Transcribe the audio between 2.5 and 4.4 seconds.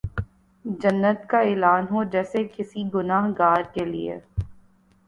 کسی گناہ گار کیلئے